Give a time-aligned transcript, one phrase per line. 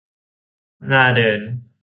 [0.91, 1.41] น่าเดิน